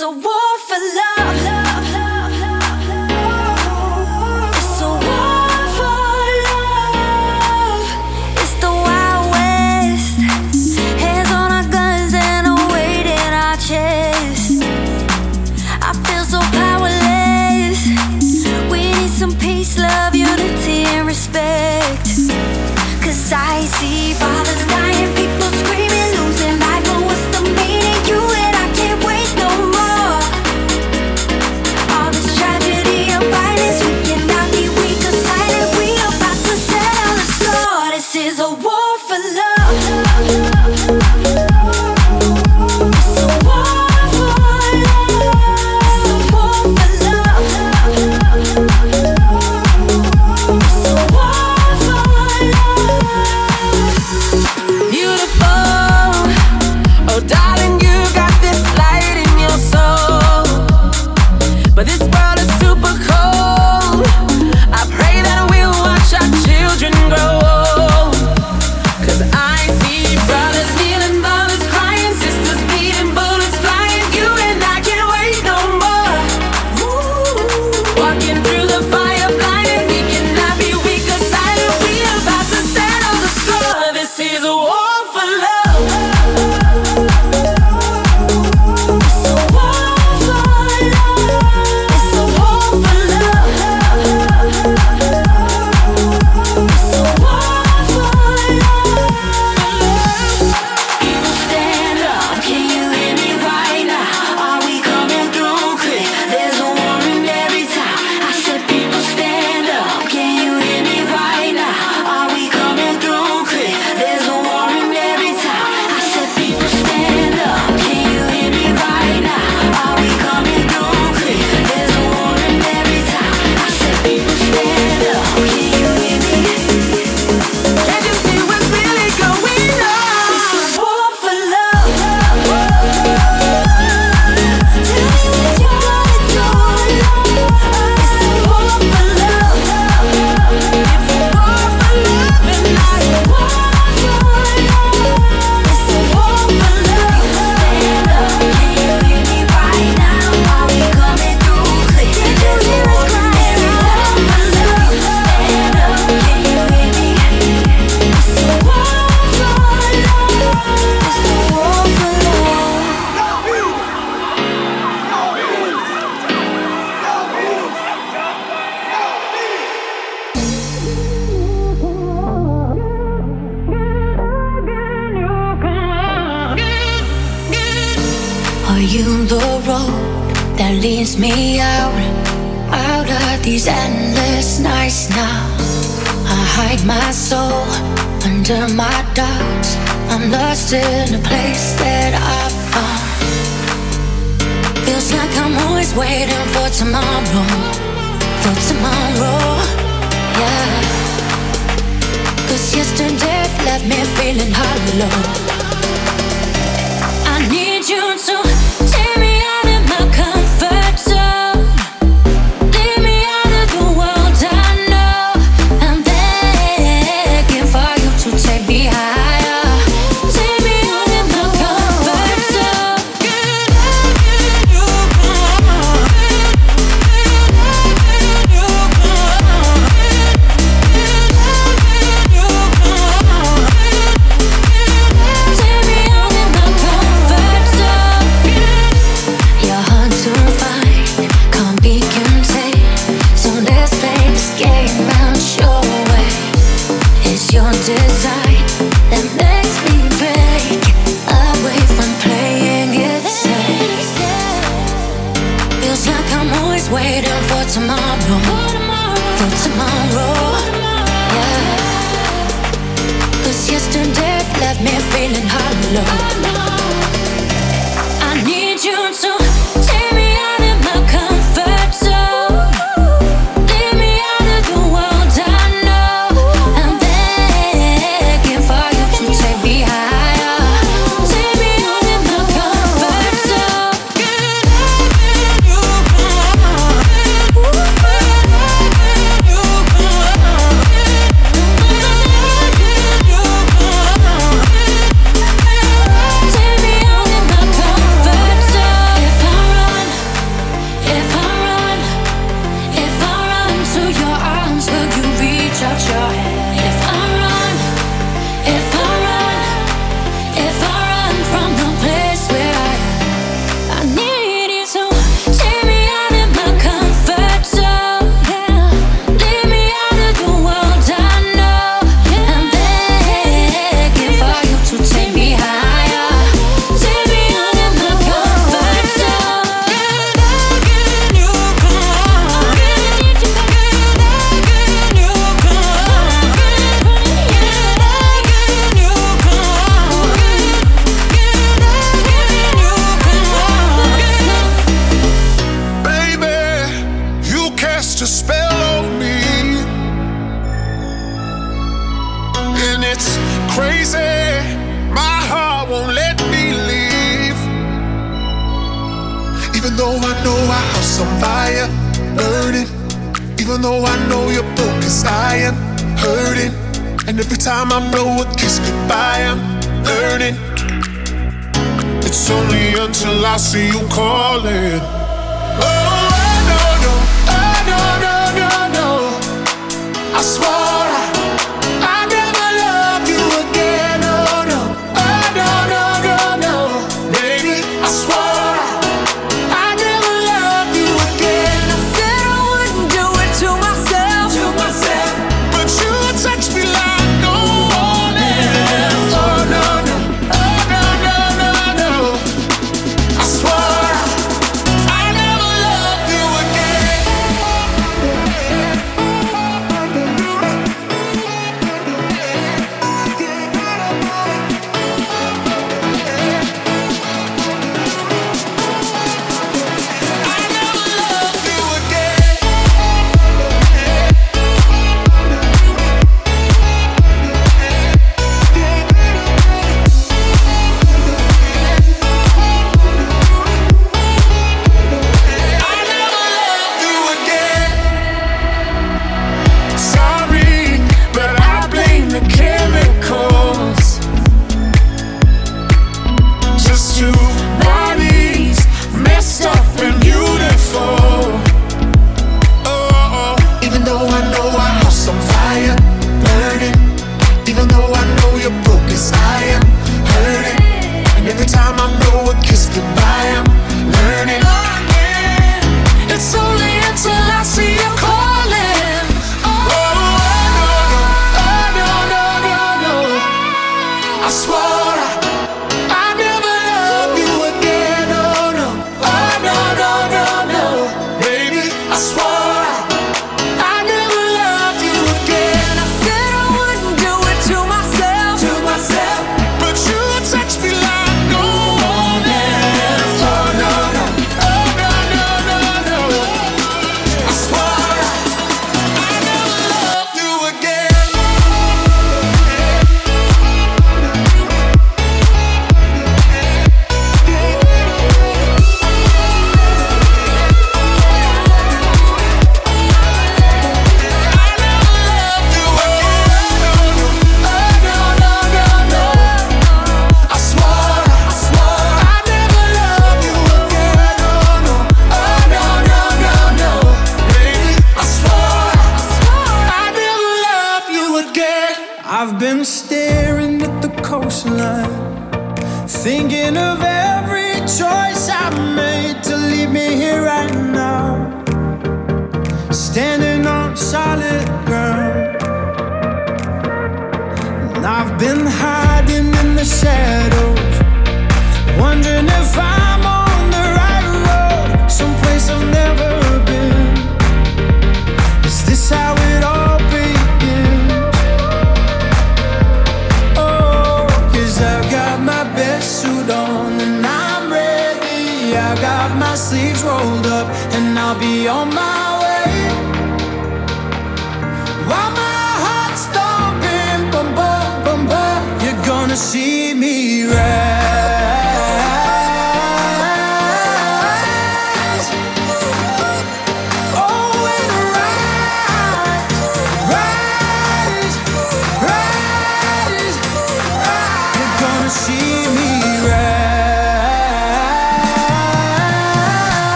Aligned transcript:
a 0.00 0.10
war 0.10 0.58
for 0.68 0.78
love. 0.78 1.37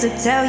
to 0.00 0.08
tell 0.18 0.39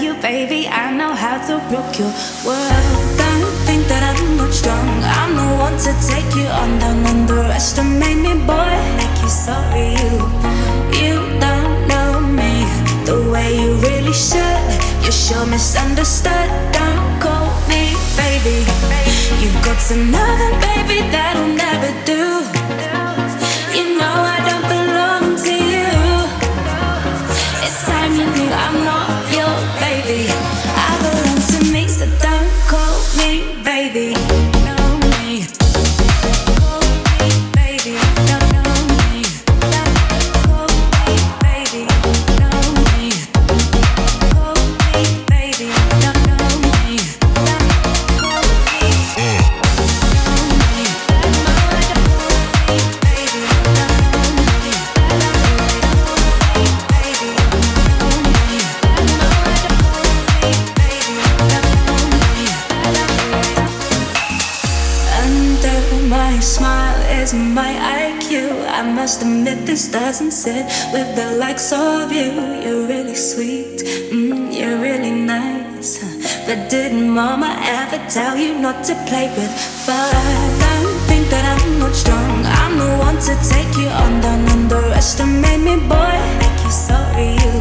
That 76.52 76.70
didn't 76.70 77.10
mama 77.10 77.56
ever 77.64 77.96
tell 78.10 78.36
you 78.36 78.60
not 78.60 78.84
to 78.84 78.94
play 79.08 79.32
with. 79.40 79.54
Fire? 79.88 80.12
Don't 80.60 81.00
think 81.08 81.30
that 81.32 81.48
I'm 81.48 81.80
not 81.80 81.96
strong 81.96 82.44
I'm 82.44 82.76
the 82.76 82.92
one 83.00 83.16
to 83.24 83.34
take 83.48 83.72
you 83.80 83.88
on 83.88 84.20
Don't 84.20 84.44
underestimate 84.52 85.64
me, 85.64 85.80
boy. 85.88 86.16
Make 86.44 86.60
you 86.60 86.72
sorry 86.76 87.40
you 87.40 87.56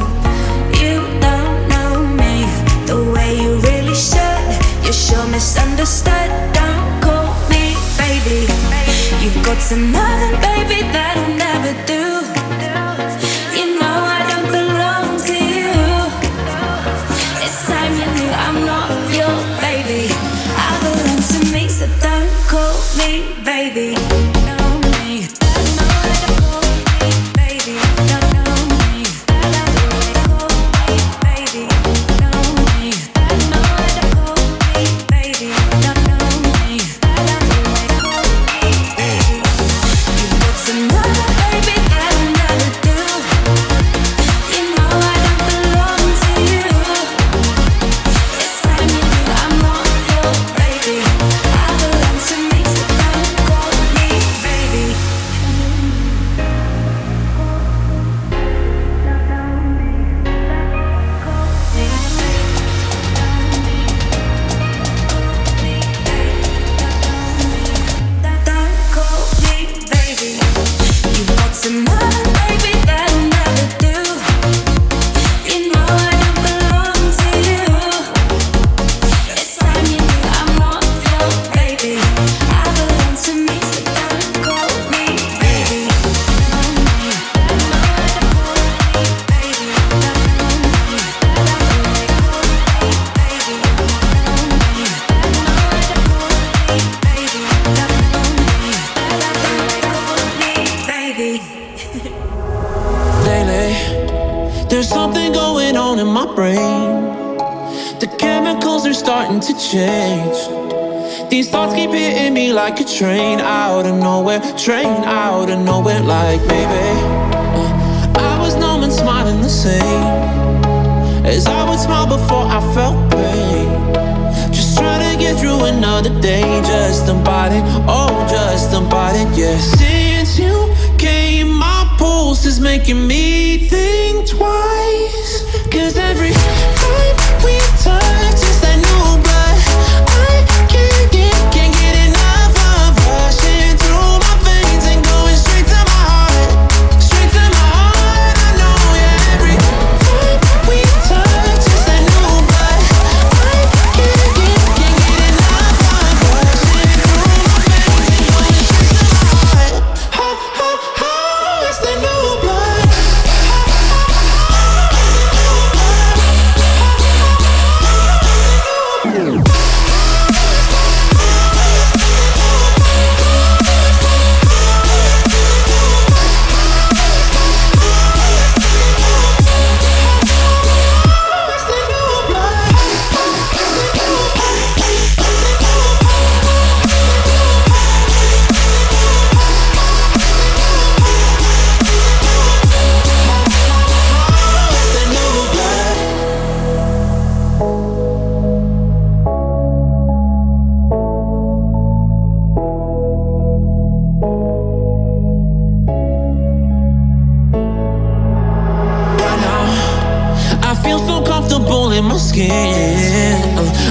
You 0.82 1.06
don't 1.22 1.70
know 1.70 2.02
me 2.18 2.50
The 2.90 2.98
way 3.14 3.38
you 3.38 3.62
really 3.62 3.94
should. 3.94 4.46
You're 4.82 5.00
sure 5.06 5.26
misunderstood. 5.30 6.30
Don't 6.50 6.90
call 6.98 7.30
me 7.46 7.78
baby. 7.94 8.50
You've 9.22 9.38
got 9.46 9.62
some 9.62 9.92
loving, 9.94 10.34
baby, 10.42 10.82
that'll 10.90 11.30
never 11.38 11.72
do. 11.86 12.29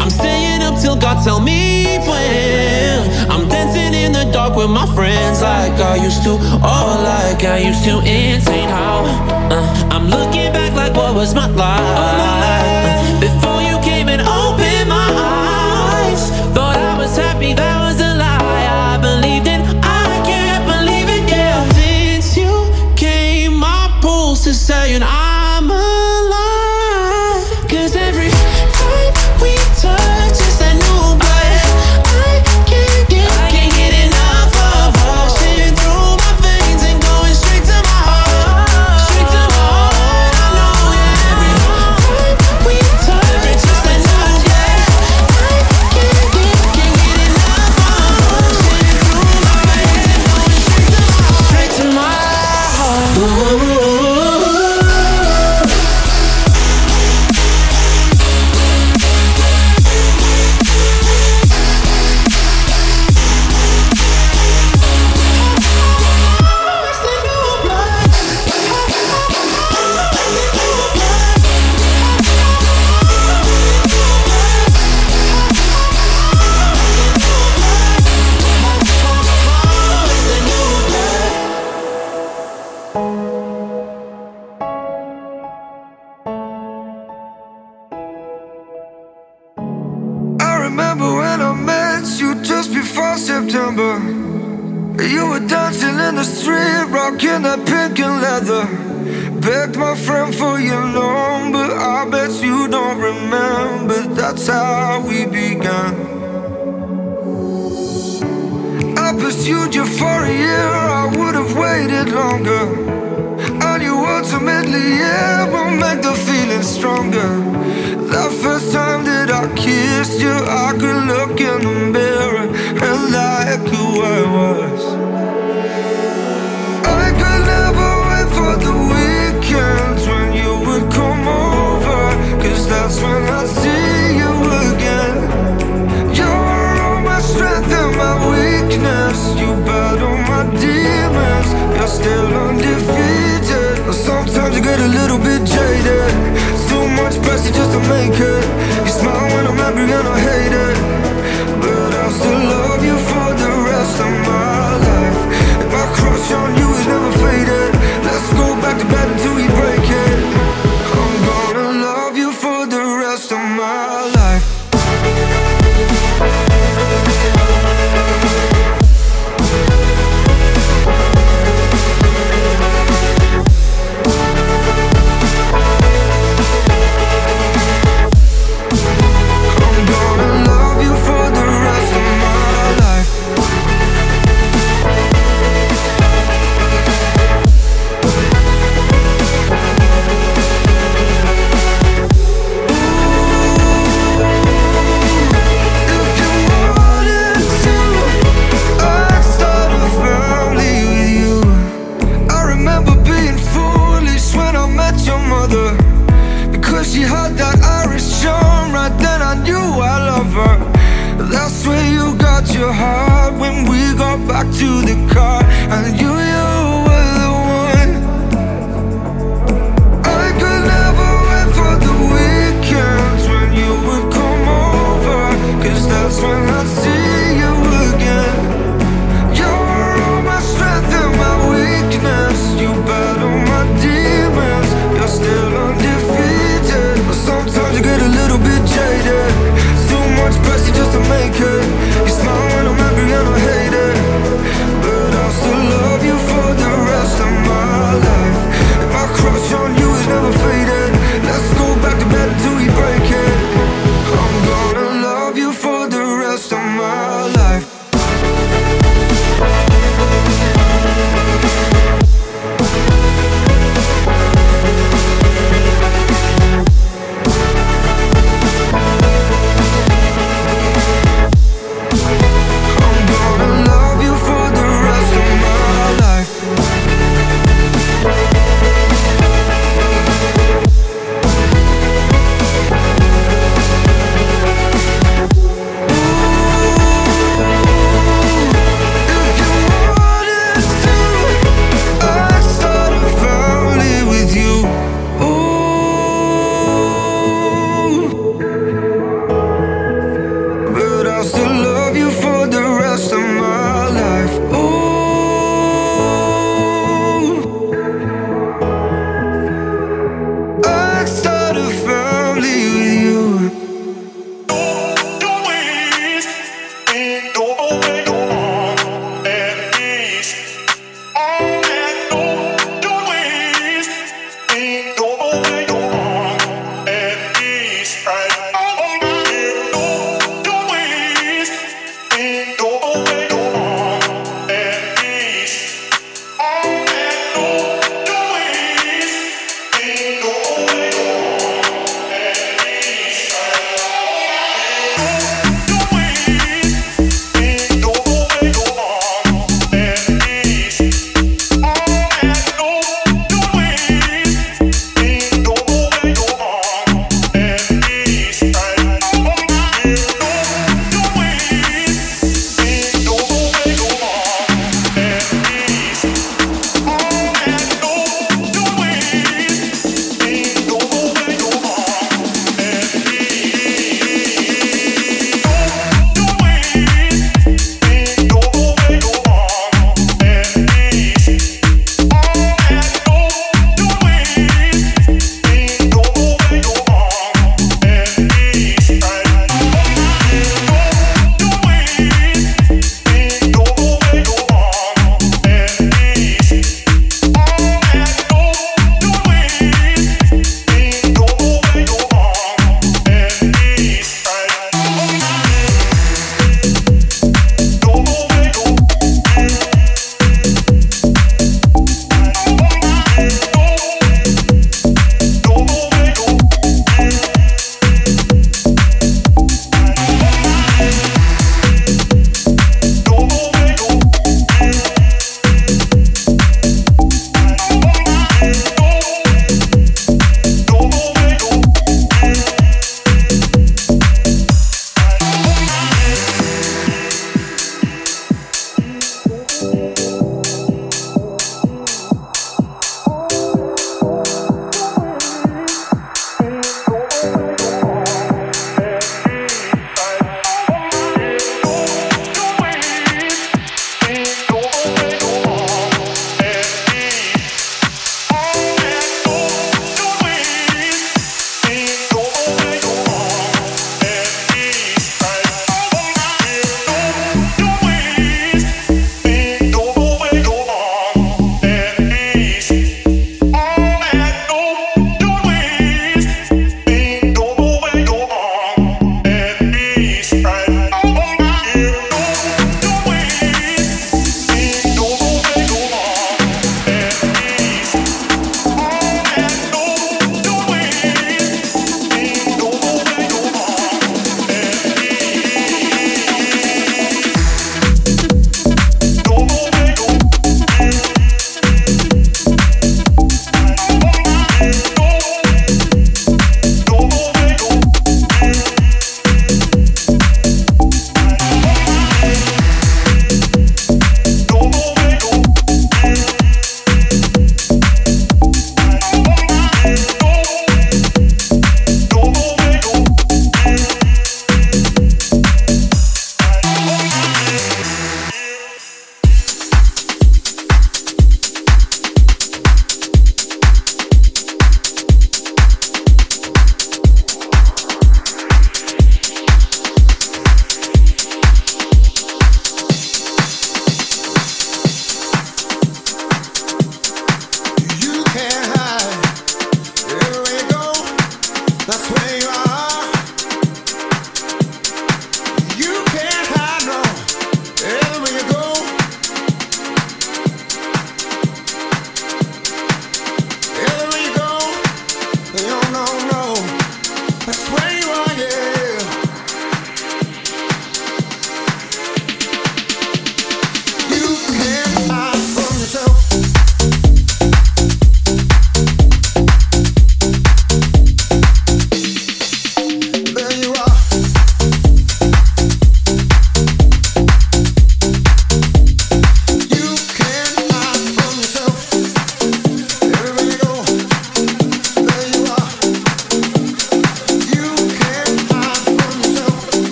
I'm 0.00 0.10
staying 0.10 0.62
up 0.62 0.80
till 0.80 0.96
God 0.96 1.22
tell 1.24 1.40
me 1.40 1.98
when. 2.08 3.30
I'm 3.30 3.48
dancing 3.48 3.94
in 3.94 4.12
the 4.12 4.30
dark 4.32 4.56
with 4.56 4.70
my 4.70 4.86
friends 4.94 5.42
like 5.42 5.78
I 5.80 5.96
used 5.96 6.22
to. 6.24 6.38
Oh, 6.62 7.00
like 7.02 7.44
I 7.44 7.58
used 7.58 7.84
to. 7.84 7.98
Insane 8.00 8.68
how 8.68 9.04
uh, 9.50 9.88
I'm 9.90 10.06
looking 10.08 10.52
back 10.52 10.72
like 10.74 10.94
what 10.94 11.14
was 11.14 11.34
my 11.34 11.46
life? 11.46 13.23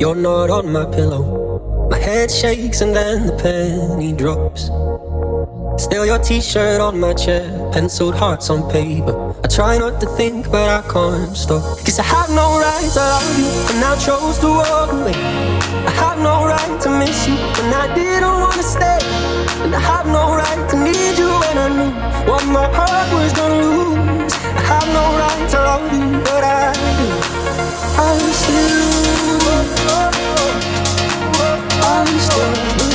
You're 0.00 0.14
not 0.14 0.48
on 0.48 0.70
my 0.70 0.84
pillow. 0.84 1.88
My 1.90 1.98
head 1.98 2.30
shakes 2.30 2.82
and 2.82 2.94
then 2.94 3.26
the 3.26 3.32
penny 3.32 4.12
drops. 4.12 4.70
Still 5.82 6.06
your 6.06 6.20
t-shirt 6.20 6.80
on 6.80 7.00
my 7.00 7.14
chair, 7.14 7.50
penciled 7.72 8.14
hearts 8.14 8.48
on 8.48 8.70
paper. 8.70 9.34
I 9.42 9.48
try 9.48 9.76
not 9.76 10.00
to 10.00 10.06
think, 10.16 10.52
but 10.52 10.68
I 10.68 10.82
can't 10.88 11.36
stop. 11.36 11.78
Cause 11.84 11.98
I 11.98 12.04
have 12.04 12.30
no 12.30 12.60
right 12.60 12.90
to 12.92 13.00
love 13.00 13.38
you, 13.38 13.50
and 13.74 13.84
I 13.84 13.96
chose 13.98 14.38
to 14.38 14.46
walk 14.46 14.92
away. 14.92 15.18
I 15.86 15.90
have 15.90 16.18
no 16.18 16.46
right 16.46 16.80
to 16.82 16.90
miss 16.90 17.26
you, 17.26 17.34
and 17.34 17.74
I 17.74 17.92
didn't 17.92 18.38
wanna 18.42 18.62
stay. 18.62 19.00
And 19.64 19.74
I 19.74 19.80
have 19.80 20.06
no 20.06 20.36
right 20.36 20.70
to 20.70 20.76
need 20.78 21.18
you 21.18 21.30
when 21.42 21.58
I 21.58 21.68
knew 21.76 21.92
what 22.30 22.46
my 22.46 22.66
heart 22.72 23.08
was 23.14 23.32
gonna 23.32 23.62
lose. 23.66 24.27
I 24.70 24.74
have 24.74 24.88
no 24.92 25.00
right 25.16 25.48
to 25.50 25.56
love 25.56 25.92
you, 25.94 26.20
but 26.24 26.44
I 26.44 26.72
do. 26.98 27.08
I'm 27.96 28.20
still, 28.34 29.38
I'm 31.82 32.20
still. 32.20 32.87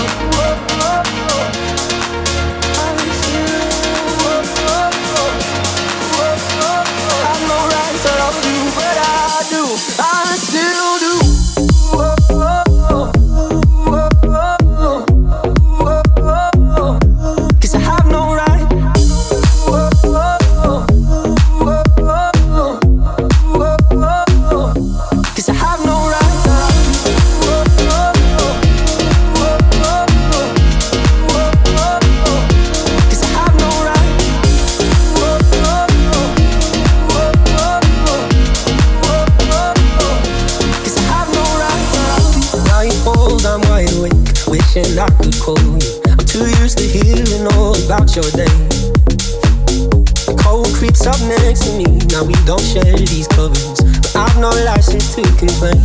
License 55.44 55.74
to 55.78 55.83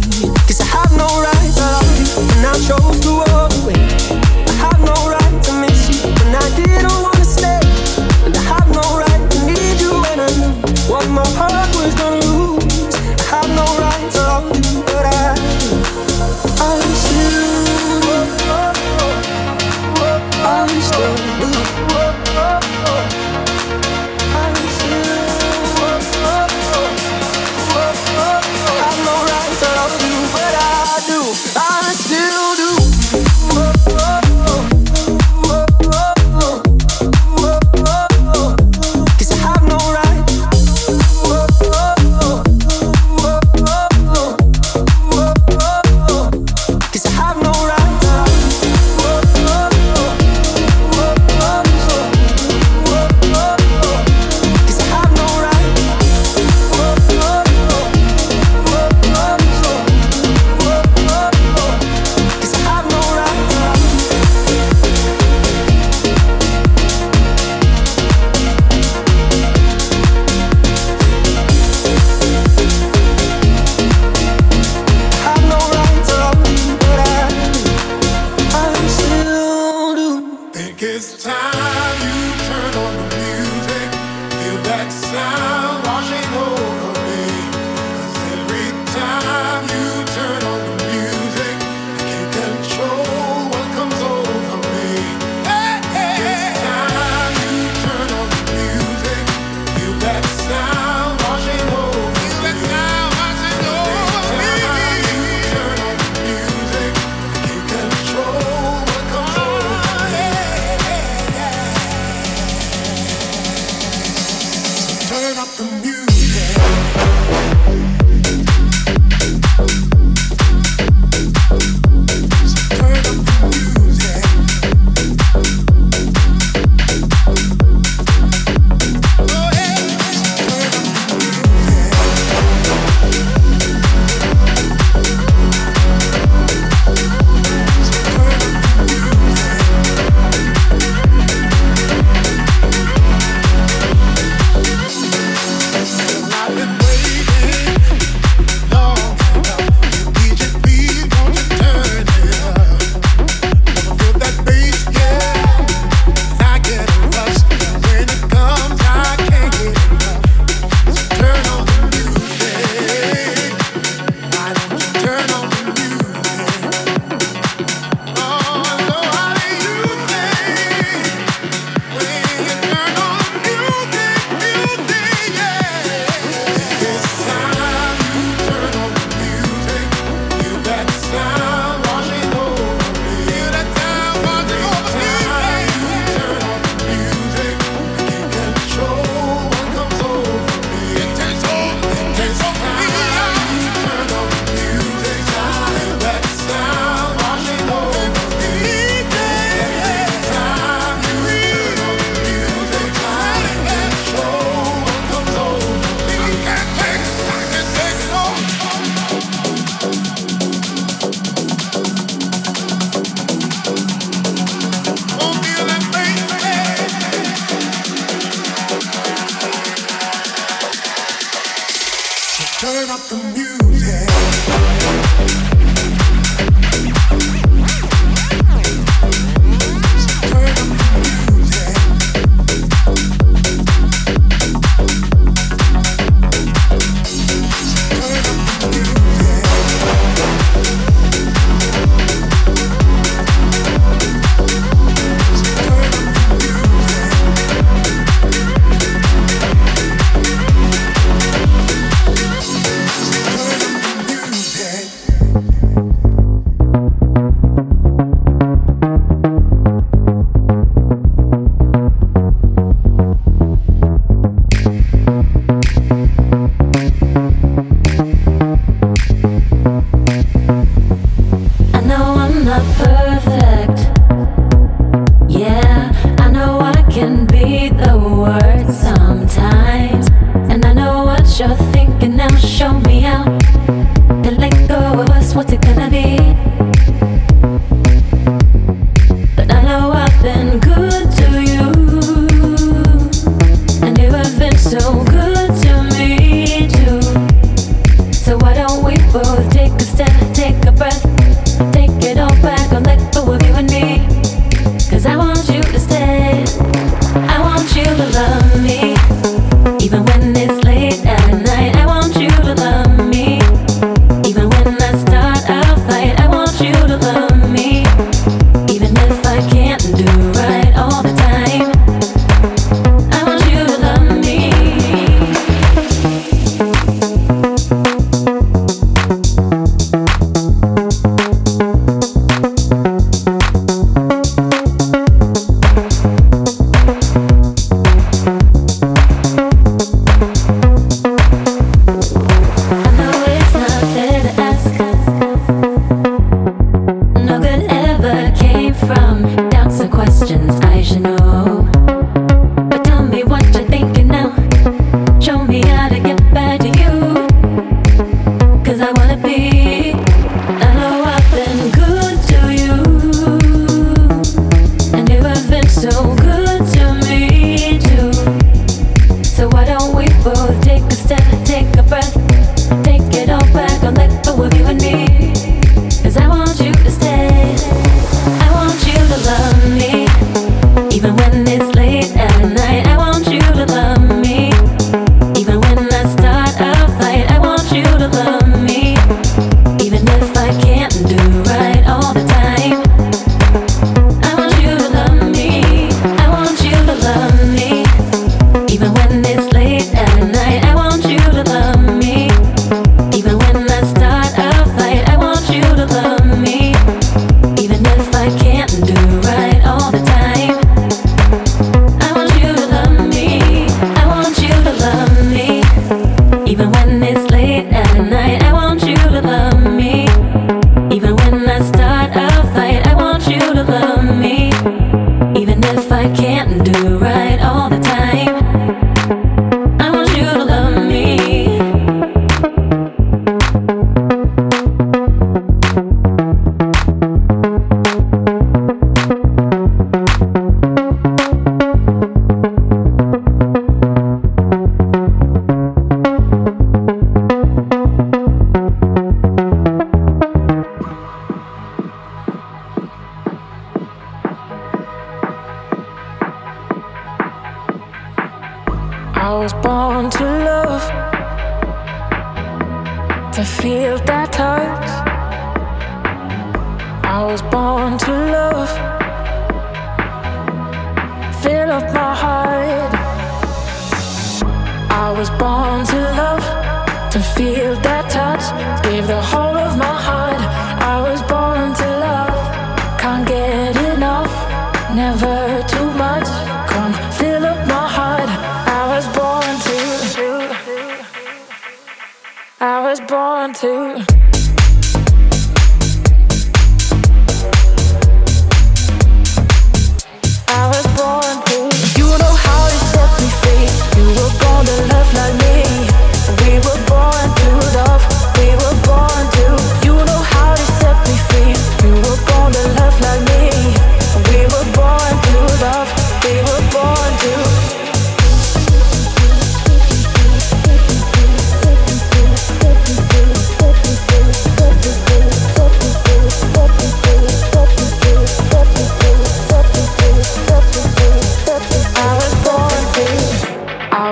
love 85.13 85.48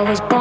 show 0.05 0.36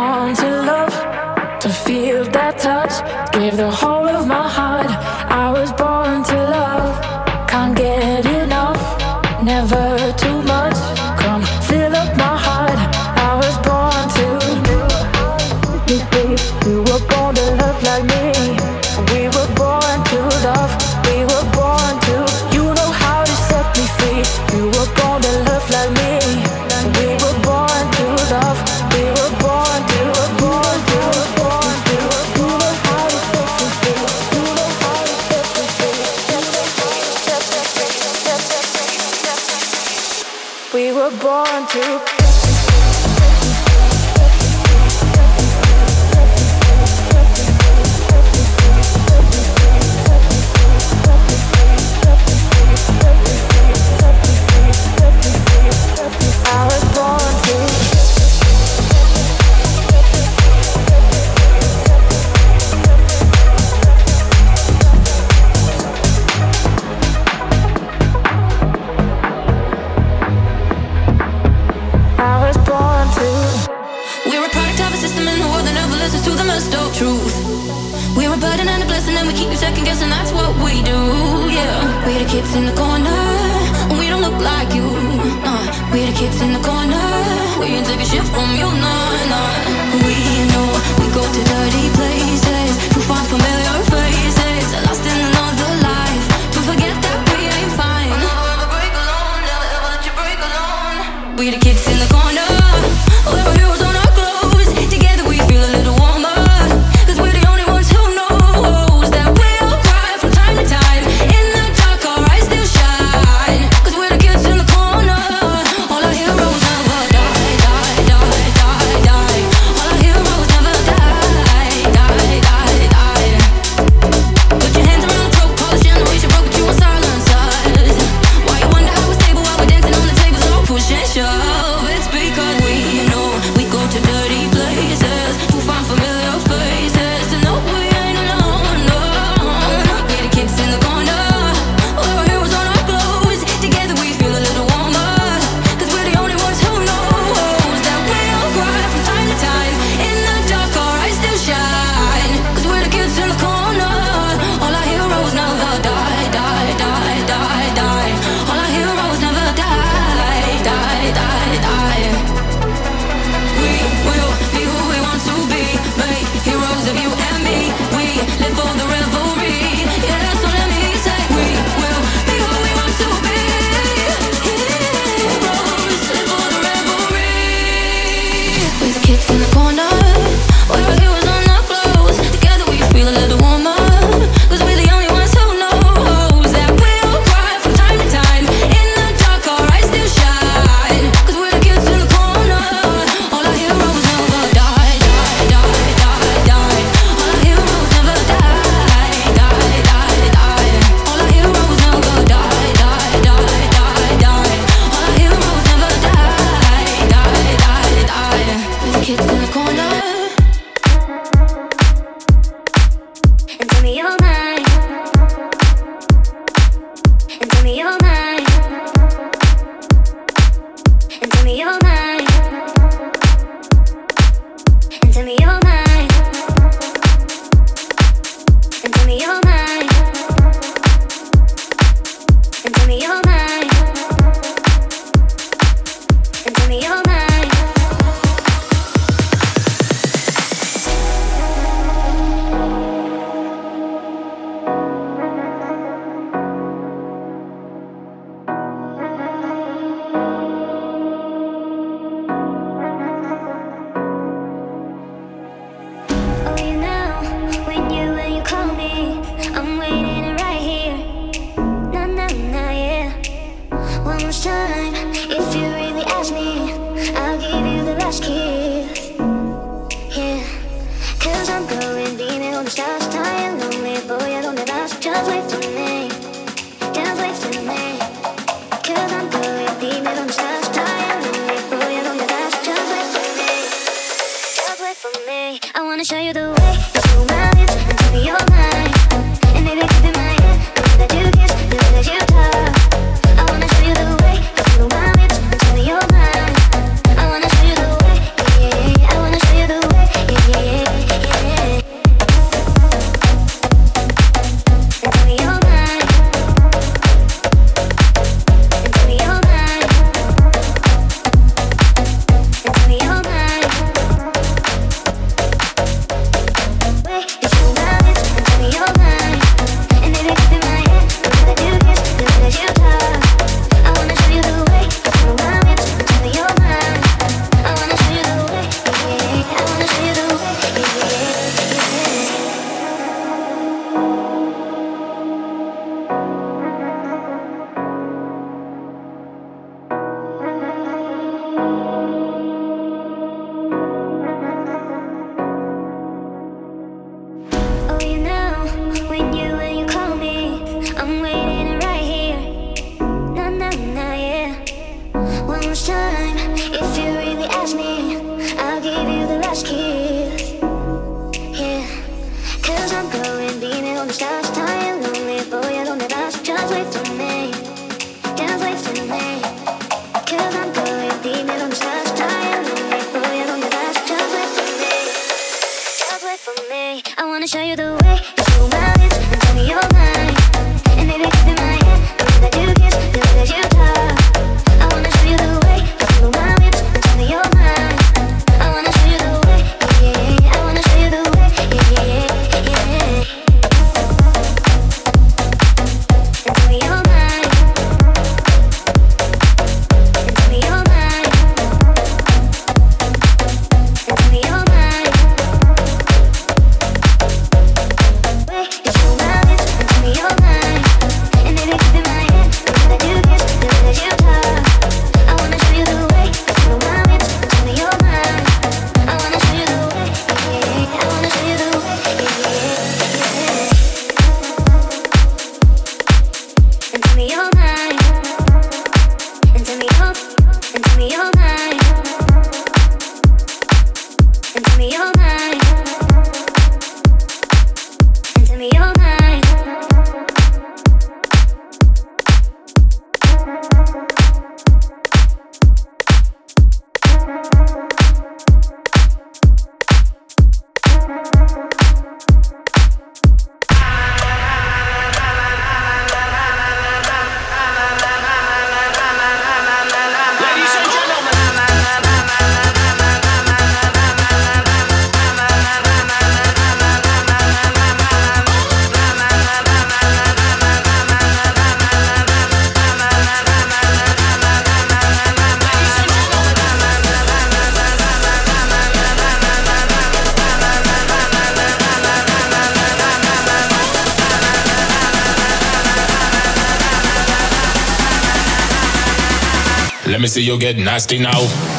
see 490.36 490.42
you 490.42 490.58
get 490.58 490.76
nasty 490.76 491.18
now. 491.18 491.75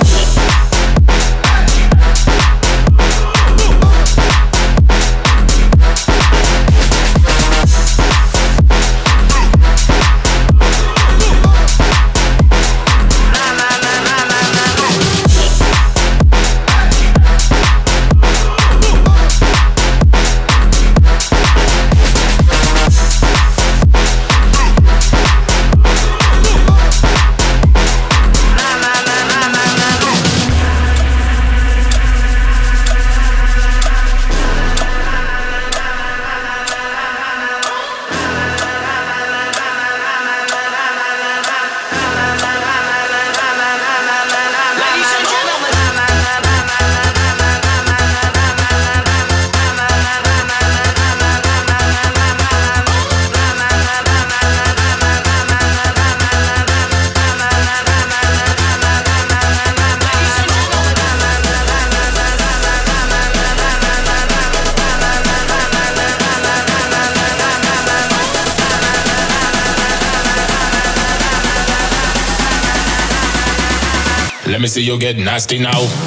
Get 74.98 75.18
nasty 75.18 75.60
now. 75.60 76.07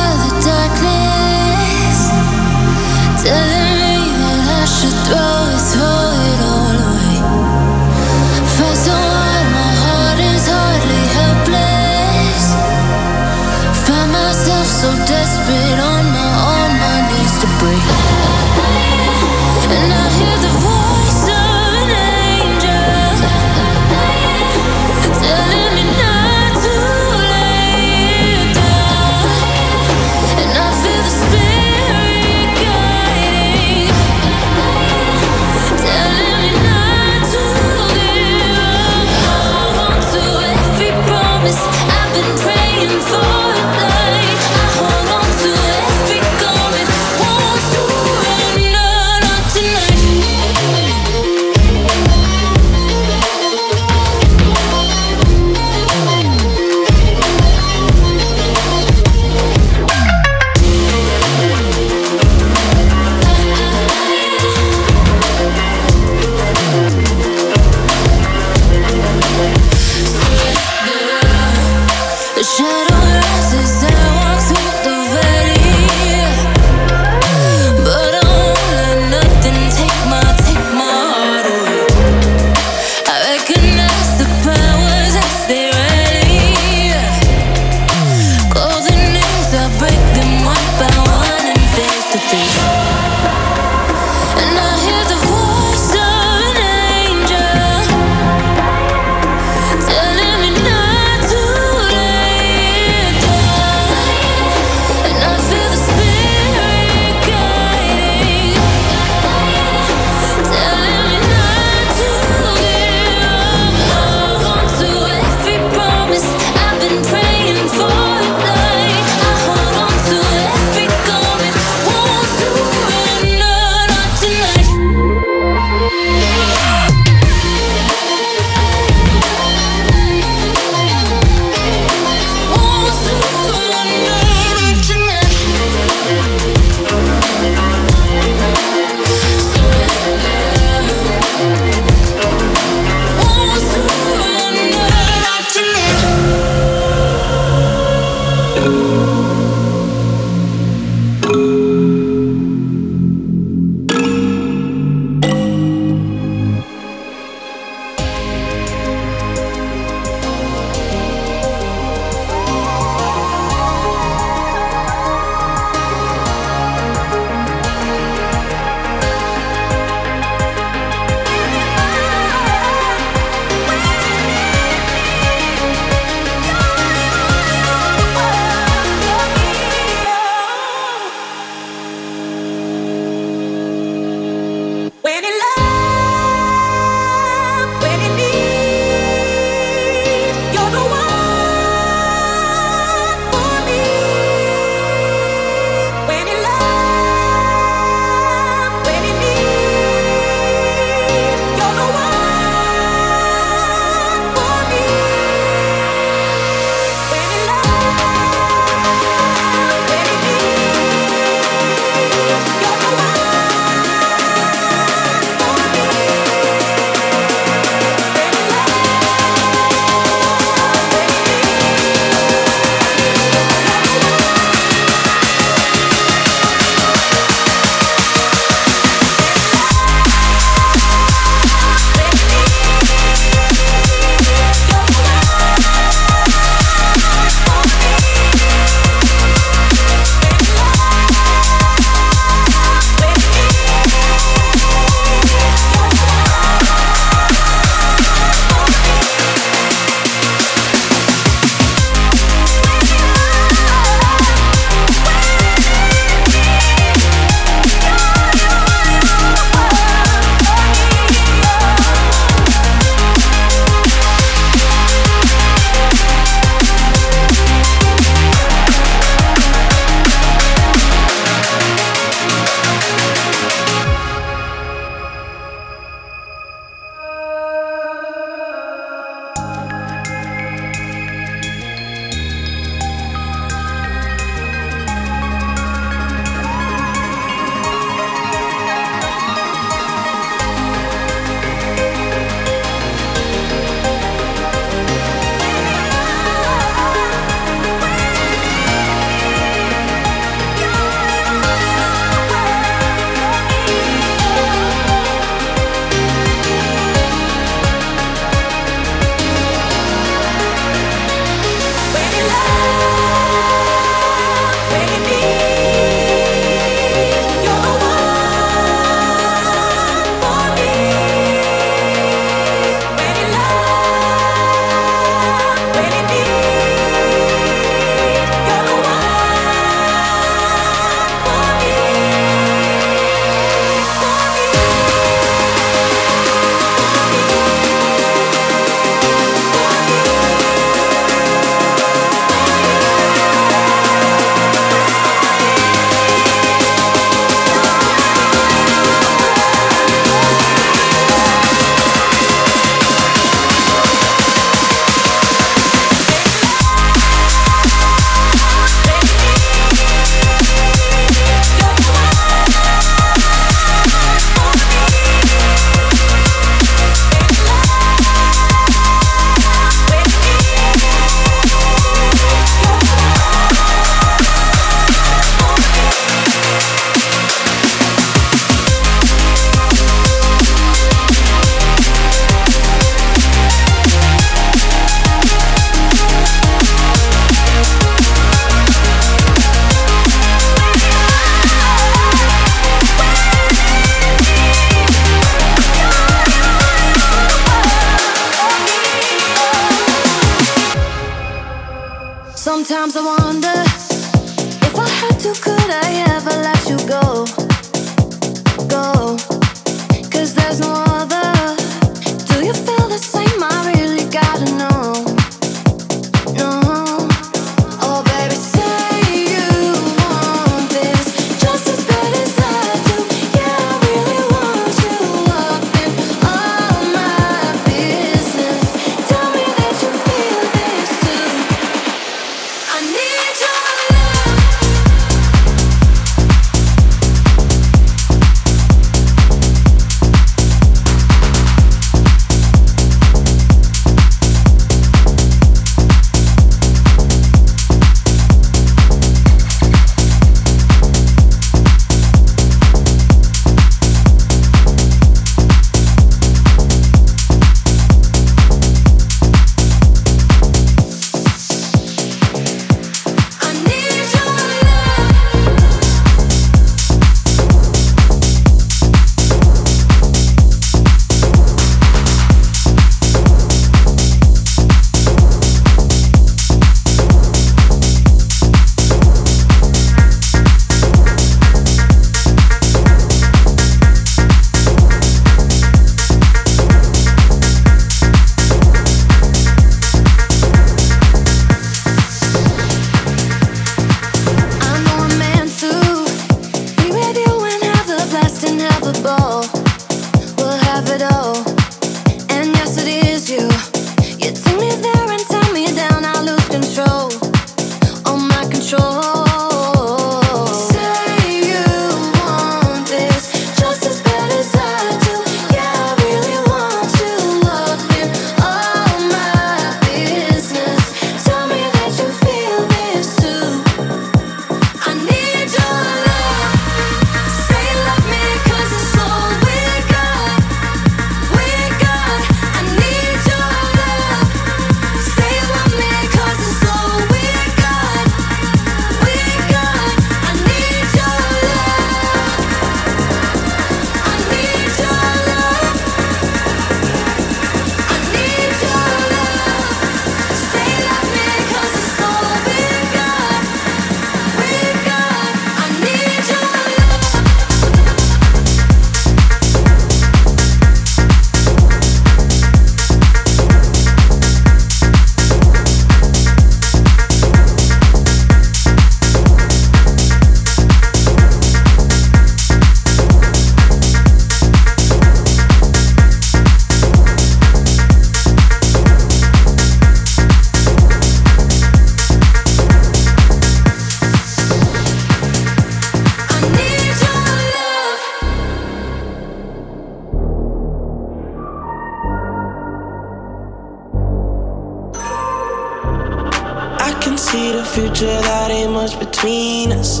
between 599.18 599.72
us. 599.72 600.00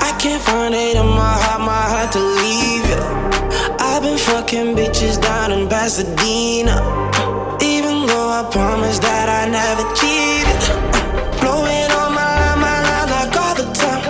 I 0.00 0.16
can't 0.18 0.42
find 0.42 0.74
it 0.74 0.96
in 0.96 1.06
my 1.06 1.36
heart, 1.44 1.60
my 1.60 1.84
heart 1.92 2.12
to 2.12 2.20
leave 2.20 2.84
you. 2.88 3.00
I've 3.78 4.02
been 4.02 4.16
fucking 4.16 4.74
bitches 4.74 5.20
down 5.20 5.52
in 5.52 5.68
Pasadena. 5.68 6.80
Even 7.60 8.06
though 8.06 8.28
I 8.28 8.48
promised 8.50 9.02
that 9.02 9.28
I 9.28 9.44
never 9.52 9.84
cheated. 9.98 10.62
Blowing 11.40 11.90
on 12.00 12.14
my 12.14 12.32
line, 12.40 12.60
my 12.64 12.78
line 12.88 13.10
like 13.16 13.36
all 13.36 13.54
the 13.60 13.68
time. 13.76 14.04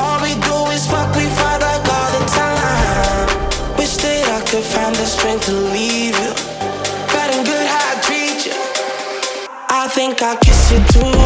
All 0.00 0.18
we 0.24 0.32
do 0.48 0.56
is 0.72 0.86
fuck, 0.86 1.14
we 1.14 1.26
fight 1.38 1.60
like 1.60 1.84
all 1.84 2.10
the 2.16 2.24
time. 2.32 3.76
Wish 3.76 3.96
that 4.04 4.24
I 4.36 4.40
could 4.48 4.64
find 4.64 4.94
the 4.96 5.04
strength 5.04 5.44
to 5.46 5.52
leave 5.76 6.16
you. 6.16 6.32
Better 7.12 7.44
good 7.44 7.66
how 7.68 7.92
I 7.92 8.00
treat 8.00 8.46
you. 8.46 8.56
I 9.68 9.86
think 9.88 10.22
I 10.22 10.36
kiss 10.36 10.72
you 10.72 10.80
too 10.92 11.17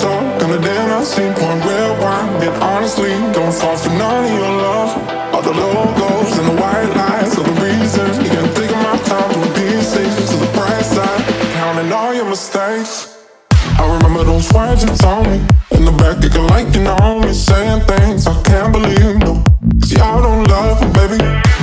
Talk, 0.00 0.42
and 0.42 0.64
then 0.64 0.90
I 0.90 1.04
seen 1.04 1.34
pouring 1.34 1.60
red 1.60 2.00
wine. 2.00 2.42
And 2.42 2.56
honestly, 2.62 3.12
don't 3.36 3.52
fall 3.52 3.76
for 3.76 3.90
none 3.90 4.24
of 4.24 4.32
your 4.32 4.54
love. 4.64 4.90
All 5.34 5.42
the 5.42 5.52
logos 5.52 6.38
and 6.38 6.48
the 6.48 6.56
white 6.56 6.88
lies 6.96 7.36
are 7.36 7.44
the 7.44 7.56
reasons. 7.60 8.16
You 8.16 8.30
can 8.32 8.48
take 8.54 8.72
my 8.72 8.96
time 9.04 9.28
to 9.28 9.40
be 9.52 9.68
safe 9.82 10.16
to 10.30 10.36
the 10.40 10.50
bright 10.56 10.84
side, 10.84 11.20
counting 11.52 11.92
all 11.92 12.14
your 12.14 12.24
mistakes. 12.24 13.18
I 13.52 13.84
remember 13.96 14.24
those 14.24 14.50
words 14.54 14.84
you 14.84 14.96
told 14.96 15.26
me 15.28 15.36
in 15.76 15.84
the 15.84 15.92
back, 15.92 16.16
acting 16.24 16.48
like 16.48 16.74
you 16.74 16.82
know 16.82 17.20
me, 17.20 17.34
saying 17.34 17.84
things 17.84 18.26
I 18.26 18.40
can't 18.42 18.72
believe. 18.72 19.18
No, 19.20 19.44
see, 19.84 20.00
I 20.00 20.16
don't 20.22 20.44
love 20.48 20.80
you, 20.80 20.90
baby. 20.96 21.20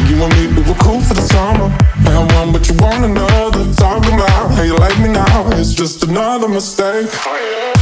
You 0.09 0.21
and 0.21 0.33
me, 0.37 0.45
we 0.53 0.61
were 0.61 0.77
cool 0.85 1.01
for 1.01 1.15
the 1.15 1.25
summer. 1.25 1.69
Had 2.05 2.29
one, 2.37 2.53
but 2.53 2.69
you 2.69 2.75
want 2.77 3.03
another. 3.03 3.65
Talking 3.73 4.13
about 4.13 4.51
how 4.51 4.61
you 4.61 4.75
like 4.77 4.97
me 4.99 5.09
now, 5.09 5.49
it's 5.57 5.73
just 5.73 6.03
another 6.03 6.47
mistake. 6.47 7.09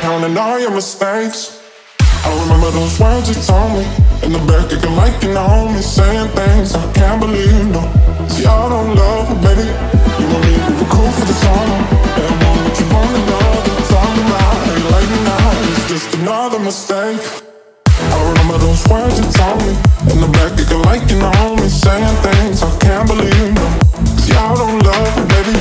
counting 0.00 0.36
all 0.36 0.58
your 0.58 0.70
mistakes. 0.70 1.60
I 2.24 2.30
remember 2.42 2.70
those 2.70 2.98
words 3.00 3.28
you 3.28 3.38
told 3.42 3.72
me 3.72 3.84
in 4.22 4.32
the 4.32 4.42
back, 4.46 4.70
acting 4.70 4.96
like 4.96 5.22
you 5.22 5.32
know 5.34 5.70
me, 5.70 5.80
saying 5.80 6.28
things 6.34 6.74
I 6.74 6.84
can't 6.92 7.20
believe. 7.20 7.66
No, 7.70 7.82
see, 8.28 8.46
I 8.46 8.68
don't 8.68 8.94
love 8.94 9.26
you, 9.30 9.38
baby. 9.42 9.66
You 10.18 10.26
and 10.26 10.42
me, 10.46 10.54
we 10.54 10.72
were 10.78 10.90
cool 10.90 11.10
for 11.10 11.26
the 11.26 11.36
summer. 11.42 11.78
And 12.20 12.34
one, 12.46 12.58
but 12.66 12.74
you 12.78 12.86
want 12.94 13.10
another. 13.16 13.74
Talking 13.90 14.26
about 14.28 14.56
you 14.78 14.86
like 14.94 15.08
me 15.08 15.20
now, 15.24 15.50
it's 15.72 15.88
just 15.88 16.08
another 16.20 16.60
mistake. 16.60 17.22
I 17.86 18.18
remember 18.30 18.58
those 18.58 18.82
words 18.86 19.18
you 19.18 19.26
told 19.34 19.58
me 19.62 19.72
in 20.14 20.18
the 20.22 20.30
back, 20.30 20.52
acting 20.58 20.82
like 20.90 21.04
you 21.10 21.18
know 21.18 21.56
me, 21.58 21.68
saying 21.68 22.16
things 22.22 22.62
I 22.62 22.70
can't 22.78 23.06
believe. 23.08 23.50
No, 23.54 23.66
see, 24.22 24.34
I 24.34 24.54
don't 24.54 24.78
love 24.78 25.12
you, 25.18 25.24
baby. 25.32 25.56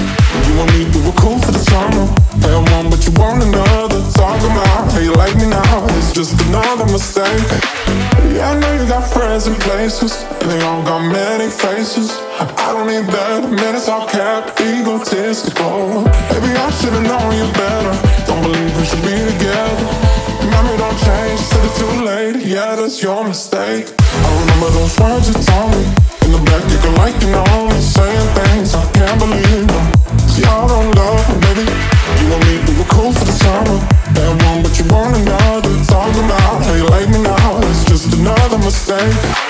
You 0.45 0.53
and 0.61 0.69
me, 0.73 0.79
we 0.93 0.99
were 1.05 1.17
cool 1.17 1.37
for 1.41 1.53
the 1.53 1.63
summer. 1.63 2.05
Had 2.43 2.61
one, 2.75 2.89
but 2.89 3.01
you 3.05 3.13
want 3.17 3.43
another. 3.43 3.86
Just 6.17 6.33
another 6.49 6.91
mistake. 6.91 7.45
Yeah, 8.33 8.49
I 8.49 8.57
know 8.57 8.73
you 8.73 8.89
got 8.89 9.05
friends 9.05 9.45
in 9.45 9.53
places, 9.53 10.25
and 10.41 10.49
they 10.49 10.59
all 10.65 10.81
got 10.81 11.05
many 11.13 11.45
faces. 11.45 12.09
I 12.41 12.73
don't 12.73 12.89
need 12.89 13.05
that, 13.13 13.45
man, 13.45 13.75
it's 13.75 13.87
all 13.87 14.09
capped, 14.09 14.59
egotistical. 14.59 16.09
Maybe 16.33 16.57
I 16.57 16.73
should've 16.73 17.05
known 17.05 17.37
you 17.37 17.45
better. 17.53 17.93
Don't 18.25 18.41
believe 18.41 18.65
we 18.65 18.83
should 18.89 19.05
be 19.05 19.13
together. 19.13 19.77
Remember, 20.41 20.73
don't 20.81 20.97
change 21.05 21.37
till 21.53 21.61
it's 21.69 21.77
too 21.77 21.95
late. 22.01 22.41
Yeah, 22.41 22.73
that's 22.73 22.97
your 22.97 23.21
mistake. 23.21 23.93
I 24.01 24.29
remember 24.41 24.73
those 24.73 24.97
words 24.97 25.29
you 25.29 25.37
told 25.37 25.69
me 25.69 25.85
in 26.25 26.33
the 26.33 26.41
back, 26.49 26.65
you 26.65 26.81
can 26.81 26.97
like 26.97 27.13
you 27.21 27.29
know 27.29 27.45
me, 27.69 27.77
saying 27.77 28.29
things 28.33 28.73
I 28.73 28.81
can't 28.89 29.21
believe. 29.21 29.69
No. 29.69 29.81
See, 30.25 30.41
I 30.41 30.65
don't 30.65 30.89
love 30.97 31.29
baby. 31.45 31.61
You 31.61 32.33
and 32.33 32.41
me, 32.49 32.57
we 32.65 32.73
were 32.73 32.89
cool 32.89 33.13
for 33.13 33.21
the 33.21 33.37
summer. 33.37 33.77
Had 34.17 34.43
one, 34.43 34.63
but 34.63 34.73
you 34.79 34.85
want 34.89 35.15
another. 35.15 35.56
How 36.19 36.73
you 36.73 36.85
like 36.85 37.09
me 37.09 37.21
now, 37.21 37.59
it's 37.59 37.85
just 37.85 38.13
another 38.15 38.57
mistake. 38.57 39.46